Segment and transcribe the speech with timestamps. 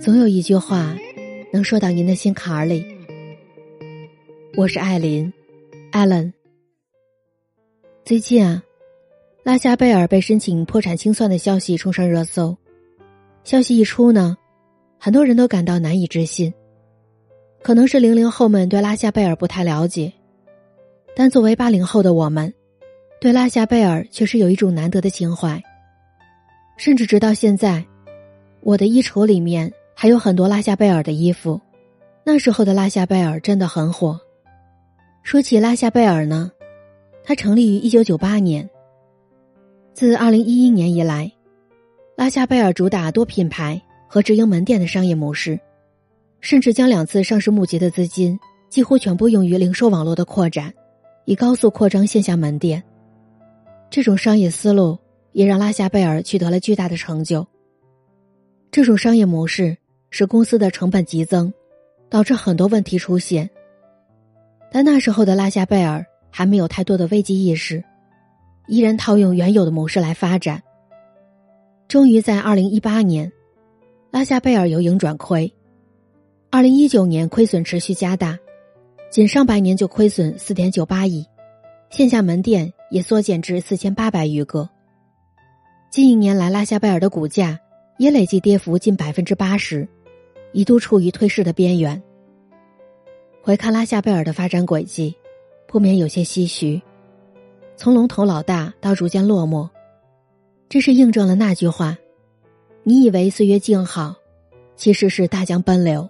[0.00, 0.96] 总有一句话
[1.52, 2.86] 能说到您的心坎儿里。
[4.56, 5.32] 我是艾琳
[5.90, 6.32] ，Allen。
[8.04, 8.62] 最近啊，
[9.42, 12.56] 拉夏贝尔被申请破产清算的消息冲上热搜。
[13.42, 14.36] 消息一出呢，
[15.00, 16.54] 很多人都感到难以置信。
[17.60, 20.12] 可能是零零后们对拉夏贝尔不太了解，
[21.16, 22.54] 但作为八零后的我们，
[23.20, 25.60] 对拉夏贝尔却是有一种难得的情怀。
[26.76, 27.84] 甚至直到现在，
[28.60, 29.72] 我的衣橱里面。
[30.00, 31.60] 还有很多拉夏贝尔的衣服，
[32.22, 34.16] 那时候的拉夏贝尔真的很火。
[35.24, 36.52] 说起拉夏贝尔呢，
[37.24, 38.70] 它成立于一九九八年。
[39.94, 41.32] 自二零一一年以来，
[42.14, 45.58] 拉夏贝尔主打多品牌和直营门店的商业模式，
[46.40, 50.72] 甚至将两次上市募集的资金几乎全部用于零售网络的扩展，
[51.24, 52.80] 以高速扩张线下门店。
[53.90, 54.96] 这种商业思路
[55.32, 57.44] 也让拉夏贝尔取得了巨大的成就。
[58.70, 59.76] 这种商业模式。
[60.10, 61.52] 使公司的成本急增，
[62.08, 63.48] 导致很多问题出现。
[64.70, 67.82] 但那时候的拉夏贝尔还没有太多的危机意识，
[68.66, 70.62] 依然套用原有的模式来发展。
[71.88, 73.32] 终于在二零一八年，
[74.10, 75.52] 拉夏贝尔由盈转亏，
[76.50, 78.38] 二零一九年亏损持续加大，
[79.10, 81.24] 仅上半年就亏损四点九八亿，
[81.88, 84.68] 线下门店也缩减至四千八百余个。
[85.90, 87.58] 近一年来，拉夏贝尔的股价
[87.96, 89.88] 也累计跌幅近百分之八十。
[90.52, 92.02] 一度处于退市的边缘。
[93.42, 95.14] 回看拉夏贝尔的发展轨迹，
[95.66, 96.80] 不免有些唏嘘。
[97.76, 99.68] 从龙头老大到逐渐落寞，
[100.68, 101.96] 这是印证了那句话
[102.82, 104.16] ：“你以为岁月静好，
[104.76, 106.08] 其实是大江奔流。”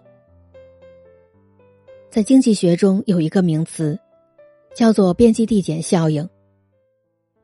[2.11, 3.99] 在经济学中有一个名词，
[4.75, 6.29] 叫做边际递减效应。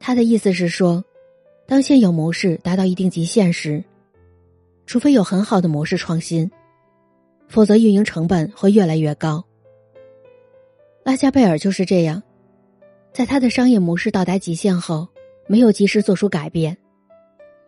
[0.01, 1.05] 它的意思是说，
[1.67, 3.85] 当现有模式达到一定极限时，
[4.87, 6.51] 除非有很好的模式创新。
[7.49, 9.45] 否则，运营成本会越来越高。
[11.05, 12.23] 拉夏贝尔就是这样，
[13.13, 15.07] 在他的商业模式到达极限后，
[15.47, 16.77] 没有及时做出改变，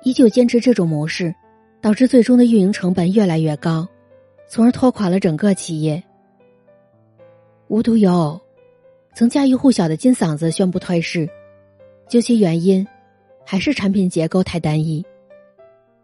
[0.02, 1.34] 依旧坚持这种模式，
[1.80, 3.86] 导致最终的运营成本越来越高，
[4.48, 6.02] 从而拖垮了整个企业。
[7.68, 8.40] 无独有偶，
[9.14, 11.28] 曾家喻户晓的金嗓子宣布退市，
[12.08, 12.86] 究其原因，
[13.44, 15.04] 还是产品结构太单一。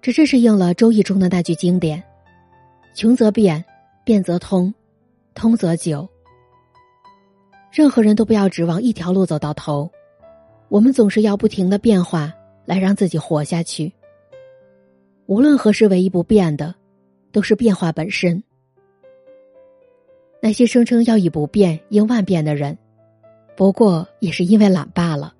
[0.01, 2.03] 这真是应了《周易》中的那句经典。
[2.95, 3.65] 穷则变，
[4.05, 4.73] 变则通，
[5.35, 6.09] 通则久。
[7.71, 9.91] 任何人都不要指望一条路走到头，
[10.69, 12.33] 我们总是要不停的变化
[12.65, 13.93] 来让自己活下去。
[15.27, 16.75] 无论何时唯一不变的，
[17.31, 18.43] 都是变化本身。
[20.41, 22.77] 那些声称要以不变应万变的人，
[23.57, 25.33] 不过也是因为懒罢了。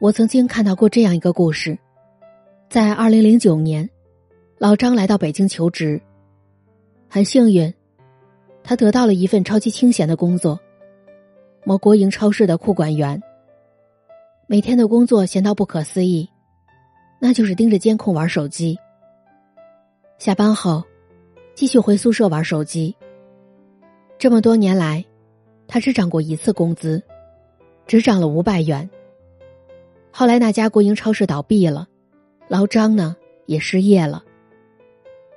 [0.00, 1.76] 我曾经看到过这样一个故事，
[2.68, 3.90] 在二零零九年。
[4.56, 6.00] 老张来到北京求职，
[7.12, 7.74] 很幸运，
[8.62, 10.60] 他得到了一份超级清闲的工作——
[11.66, 13.20] 某国营超市的库管员。
[14.46, 16.30] 每天的工作闲到不可思议，
[17.18, 18.78] 那就是盯着监控玩手机。
[20.18, 20.84] 下班后，
[21.56, 22.94] 继续回宿舍玩手机。
[24.16, 25.04] 这么多年来，
[25.66, 27.02] 他只涨过一次工资，
[27.88, 28.88] 只涨了五百元。
[30.12, 31.88] 后来那家国营超市倒闭了，
[32.46, 33.16] 老张呢
[33.46, 34.22] 也失业了。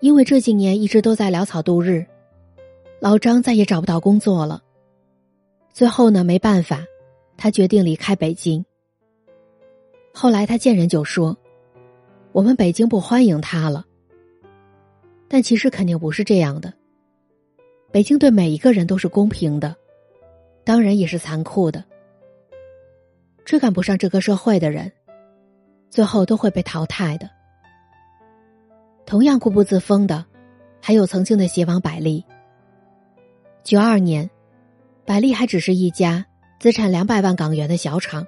[0.03, 2.05] 因为这几年一直都在潦草度日，
[2.99, 4.61] 老张再也找不到工作了。
[5.71, 6.85] 最后呢，没办法，
[7.37, 8.65] 他决定离开北京。
[10.13, 11.37] 后来他见人就说
[12.33, 13.85] ：“我们北京不欢迎他了。”
[15.29, 16.73] 但其实肯定不是这样的。
[17.89, 19.73] 北京对每一个人都是公平的，
[20.65, 21.81] 当然也是残酷的。
[23.45, 24.91] 追赶不上这个社会的人，
[25.89, 27.29] 最后都会被淘汰的。
[29.05, 30.25] 同样固步自封的，
[30.81, 32.23] 还有曾经的鞋王百丽。
[33.63, 34.29] 九二年，
[35.05, 36.25] 百丽还只是一家
[36.59, 38.25] 资产两百万港元的小厂，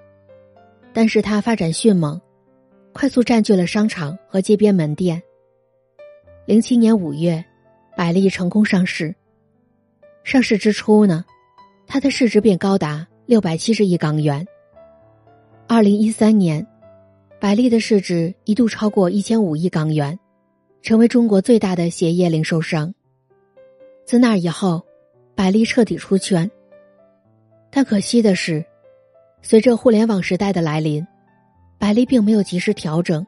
[0.94, 2.20] 但是它发展迅猛，
[2.94, 5.22] 快速占据了商场和街边门店。
[6.46, 7.44] 零七年五月，
[7.98, 9.16] 百丽成功上市。
[10.24, 11.26] 上市之初呢，
[11.88, 14.46] 它的市值便高达六百七十亿港元。
[15.68, 16.66] 二零一三年，
[17.40, 20.18] 百丽的市值一度超过一千五亿港元。
[20.86, 22.94] 成为中国最大的鞋业零售商。
[24.06, 24.86] 自那以后，
[25.34, 26.50] 百丽彻底出圈。
[27.72, 28.64] 但可惜的是，
[29.42, 31.04] 随着互联网时代的来临，
[31.80, 33.26] 百丽并没有及时调整，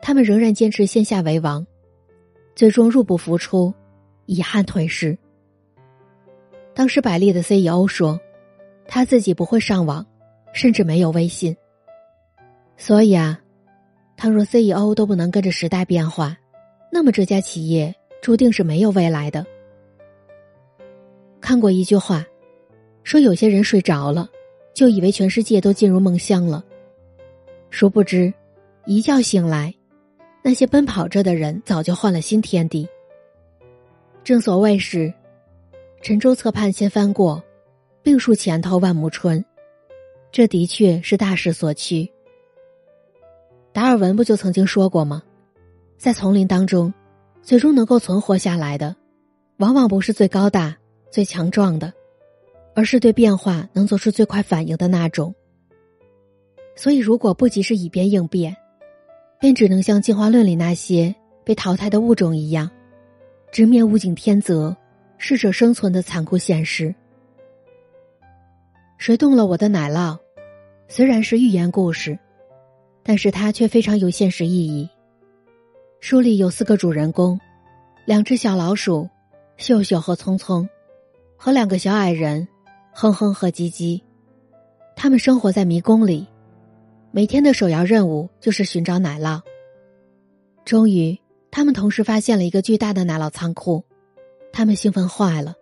[0.00, 1.66] 他们仍然坚持线下为王，
[2.54, 3.74] 最终入不敷出，
[4.26, 5.18] 遗憾退市。
[6.74, 8.20] 当时百丽的 CEO 说，
[8.86, 10.06] 他自己不会上网，
[10.52, 11.56] 甚至没有微信。
[12.76, 13.40] 所以啊，
[14.16, 16.36] 倘若 CEO 都不能跟着时代变化，
[16.90, 19.46] 那么这家企业注定是没有未来的。
[21.40, 22.26] 看过一句话，
[23.04, 24.28] 说有些人睡着了，
[24.74, 26.64] 就以为全世界都进入梦乡了，
[27.70, 28.32] 殊不知，
[28.86, 29.74] 一觉醒来，
[30.42, 32.88] 那些奔跑着的人早就换了新天地。
[34.24, 35.12] 正所谓是，
[36.02, 37.42] 沉舟侧畔千帆过，
[38.02, 39.42] 病树前头万木春，
[40.30, 42.10] 这的确是大势所趋。
[43.72, 45.22] 达尔文不就曾经说过吗？
[45.98, 46.94] 在丛林当中，
[47.42, 48.94] 最终能够存活下来的，
[49.56, 50.76] 往往不是最高大、
[51.10, 51.92] 最强壮的，
[52.72, 55.34] 而是对变化能做出最快反应的那种。
[56.76, 58.56] 所以，如果不及时以变应变，
[59.40, 61.12] 便只能像进化论里那些
[61.44, 62.70] 被淘汰的物种一样，
[63.50, 64.76] 直面物竞天择、
[65.18, 66.94] 适者生存的残酷现实。
[68.98, 70.16] 谁动了我的奶酪？
[70.86, 72.16] 虽然是寓言故事。
[73.00, 74.86] 但是它却非常有现实意义。
[76.00, 77.38] 书里有四个主人公，
[78.04, 79.08] 两只小老鼠，
[79.56, 80.68] 秀秀和聪聪，
[81.36, 82.46] 和两个小矮人，
[82.92, 84.00] 哼哼和叽叽。
[84.94, 86.26] 他们生活在迷宫里，
[87.10, 89.40] 每天的首要任务就是寻找奶酪。
[90.64, 91.18] 终于，
[91.50, 93.84] 他们同时发现了一个巨大的奶酪仓库，
[94.52, 95.54] 他们兴奋坏了。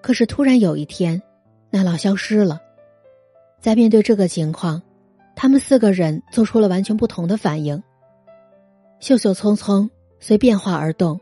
[0.00, 1.20] 可是突然有一天，
[1.70, 2.60] 奶酪消失了。
[3.60, 4.80] 在面对这个情况。
[5.40, 7.80] 他们四个人做出了完全不同的反应。
[9.00, 9.88] 秀秀匆匆
[10.20, 11.20] 随变化而动，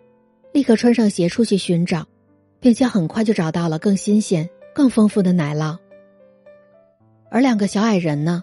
[0.52, 2.06] 立刻穿上鞋出去寻找，
[2.58, 5.76] 并且很快就找到了更新鲜、更丰富的奶酪。
[7.28, 8.42] 而两个小矮人呢，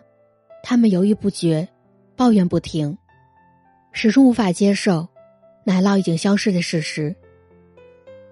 [0.62, 1.68] 他们犹豫不决，
[2.16, 2.96] 抱怨不停，
[3.92, 5.08] 始终无法接受
[5.64, 7.16] 奶酪已经消失的事实。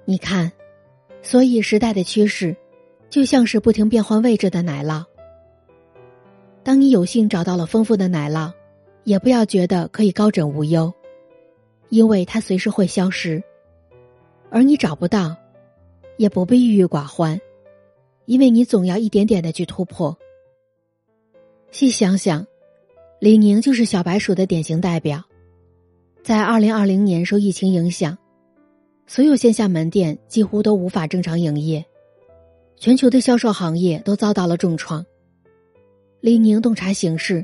[0.06, 0.52] 你看，
[1.24, 2.56] 所以时代的趋势，
[3.10, 5.04] 就像是不停变换位置的奶酪。
[6.64, 8.52] 当你有幸找到了丰富的奶酪，
[9.04, 10.94] 也不要觉得可以高枕无忧，
[11.90, 13.42] 因为它随时会消失；
[14.50, 15.36] 而你找不到，
[16.18, 17.40] 也不必郁郁寡欢，
[18.26, 20.18] 因为你总要一点点的去突破。
[21.72, 22.46] 细想想，
[23.20, 25.24] 李宁就是小白鼠的典型代表。
[26.22, 28.18] 在二零二零年受疫情影响，
[29.08, 31.84] 所有线下门店几乎都无法正常营业，
[32.78, 35.04] 全球的销售行业都遭到了重创。
[36.20, 37.44] 李宁洞察形势，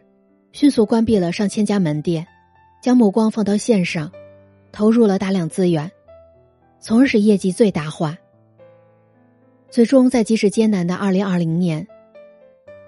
[0.51, 2.25] 迅速关闭了上千家门店，
[2.81, 4.11] 将目光放到线上，
[4.71, 5.91] 投入了大量资源，
[6.79, 8.17] 从而使业绩最大化。
[9.69, 11.85] 最终，在即使艰难的二零二零年，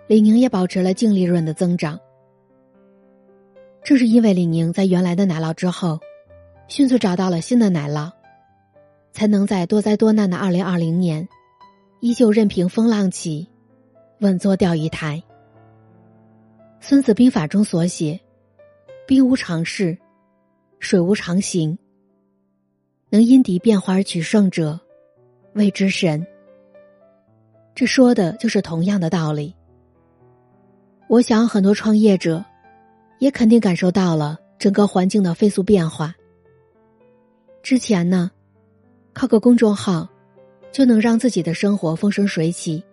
[0.08, 2.00] 李宁也保持了净利润的增长。
[3.84, 6.00] 正是因为李宁在原来的奶酪之后，
[6.68, 8.12] 迅速找到了新的奶酪，
[9.12, 11.28] 才能在多灾多难的二零二零年，
[12.00, 13.48] 依旧任凭风浪起，
[14.20, 15.22] 稳坐钓鱼台。
[16.81, 18.20] 《孙子兵法》中所写
[19.06, 19.98] ：“兵无常势，
[20.80, 21.78] 水无常形。
[23.10, 24.80] 能因敌变化而取胜者，
[25.54, 26.26] 谓之神。”
[27.76, 29.56] 这说的就是同样的道理。
[31.08, 32.44] 我想，很多创业者
[33.20, 36.16] 也肯定感受到了整个环境的飞速变化。
[37.62, 38.31] 之前呢，
[39.14, 40.08] 靠个公众号
[40.72, 42.84] 就能让自己的生活风生水起，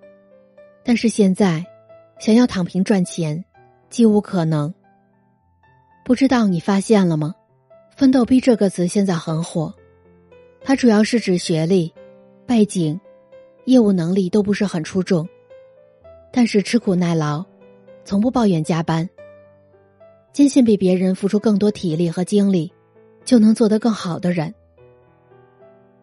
[0.82, 1.64] 但是现在，
[2.18, 3.44] 想要躺平赚钱。
[3.90, 4.72] 几无可能。
[6.04, 7.34] 不知道你发现了吗
[7.96, 9.74] ？“奋斗逼”这个词现在很火，
[10.60, 11.92] 它主要是指学历、
[12.46, 13.00] 背景、
[13.64, 15.28] 业务能力都不是很出众，
[16.30, 17.44] 但是吃苦耐劳，
[18.04, 19.08] 从不抱怨加班，
[20.32, 22.72] 坚信比别人付出更多体力和精力，
[23.24, 24.54] 就能做得更好的人。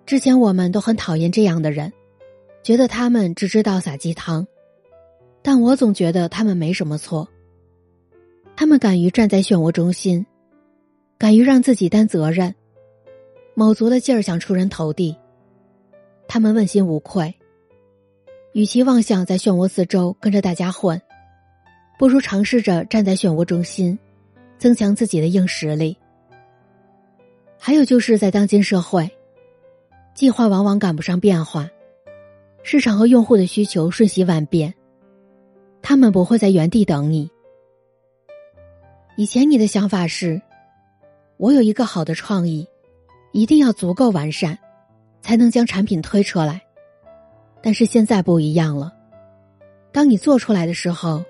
[0.05, 1.93] 之前我们都很讨厌这样的人，
[2.61, 4.45] 觉得他们只知道撒鸡汤，
[5.41, 7.25] 但我总觉得他们没什么错。
[8.55, 10.25] 他们敢于站在漩涡中心，
[11.17, 12.53] 敢于让自己担责任，
[13.55, 15.17] 卯足了劲儿想出人头地。
[16.27, 17.33] 他们问心无愧。
[18.53, 21.01] 与其妄想在漩涡四周跟着大家混，
[21.97, 23.97] 不如尝试着站在漩涡中心，
[24.59, 25.97] 增强自己的硬实力。
[27.57, 29.09] 还有就是在当今社会，
[30.13, 31.67] 计划往往赶不上变化，
[32.61, 34.71] 市场和用户的需求瞬息万变，
[35.81, 37.27] 他们不会在原地等你。
[39.15, 40.41] 以前你的想法是，
[41.37, 42.67] 我有一个好的创意，
[43.31, 44.57] 一定要足够完善，
[45.21, 46.61] 才能将产品推出来。
[47.61, 48.91] 但是现在不一样了，
[49.91, 51.23] 当你做出来的时候，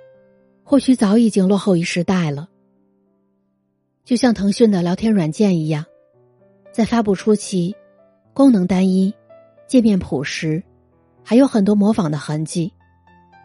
[0.63, 2.47] 或许早已经落后于时代了。
[4.05, 5.85] 就像腾讯的聊天软件一样，
[6.71, 7.75] 在发布初期，
[8.33, 9.13] 功能单一，
[9.67, 10.63] 界面朴实，
[11.21, 12.71] 还有很多模仿的痕迹，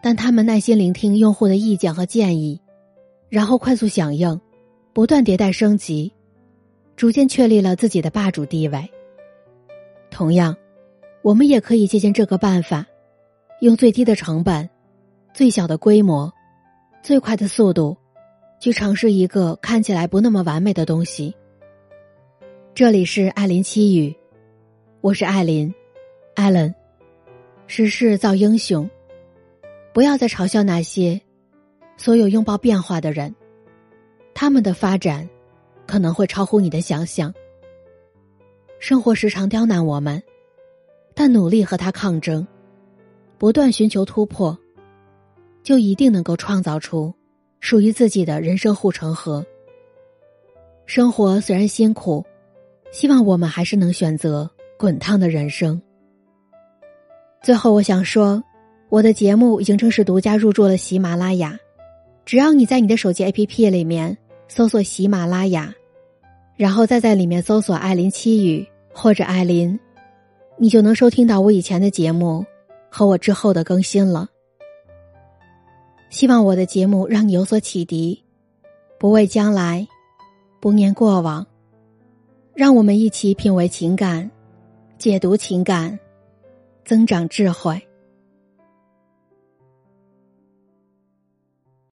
[0.01, 2.61] 但他们耐心聆听用户的意见和建议。
[3.29, 4.41] 然后快速响应，
[4.93, 6.13] 不断迭代升级，
[6.97, 8.91] 逐渐确立了自己的霸主地位。
[10.11, 10.57] 同样，
[11.23, 12.87] 我们也可以借鉴这个办法，
[13.61, 14.69] 用最低的成本、
[15.35, 16.33] 最小的规模、
[17.03, 17.97] 最快的速度，
[18.59, 21.35] 去尝试一个看起来不那么完美的东西。
[22.75, 24.15] 这里是艾琳七语，
[25.01, 25.73] 我是艾琳，
[26.35, 26.75] 艾伦。
[27.67, 28.89] 时势造英雄，
[29.93, 31.21] 不要再嘲笑那些
[31.99, 33.35] 所有拥抱变化的人，
[34.33, 35.29] 他们的发展
[35.87, 37.35] 可能会超乎你的想象。
[38.79, 40.23] 生活时常刁难我们，
[41.13, 42.47] 但努力和他抗争，
[43.37, 44.57] 不断寻求突破，
[45.65, 47.13] 就一定能够创造出
[47.59, 49.45] 属于自己的人生护城河。
[50.87, 52.25] 生活虽然辛苦，
[52.93, 55.83] 希望我们还是能选择滚烫的人生。
[57.43, 58.43] 最后，我想说，
[58.89, 61.59] 我的节目已经正式独家入驻了喜马拉雅。
[62.29, 64.15] 只要你在你的手机 APP 里面
[64.49, 65.75] 搜索喜马拉雅，
[66.57, 69.81] 然后再在里面搜索“艾琳七语”或者“艾琳”，
[70.61, 72.45] 你就能收听到我以前的节目
[72.91, 74.29] 和我之后的更新了。
[76.11, 78.23] 希望我的节目让你有所启迪，
[78.99, 79.89] 不畏将来，
[80.61, 81.47] 不念过往，
[82.55, 84.31] 让我们一起品味情感，
[84.99, 85.99] 解读情感。
[86.85, 87.88] 增长智慧。